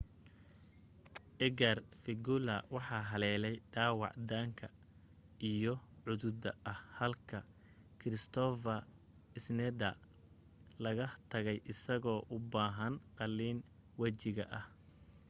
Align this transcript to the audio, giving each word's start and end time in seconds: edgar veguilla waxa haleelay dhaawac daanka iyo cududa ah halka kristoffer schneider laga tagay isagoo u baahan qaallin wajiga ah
edgar 1.45 1.77
veguilla 2.03 2.55
waxa 2.75 2.97
haleelay 3.09 3.55
dhaawac 3.73 4.13
daanka 4.29 4.67
iyo 5.51 5.73
cududa 6.03 6.51
ah 6.71 6.79
halka 6.97 7.39
kristoffer 7.99 8.79
schneider 9.43 9.93
laga 10.83 11.07
tagay 11.31 11.57
isagoo 11.71 12.19
u 12.33 12.37
baahan 12.53 12.93
qaallin 13.17 13.57
wajiga 14.01 14.45
ah 14.59 14.65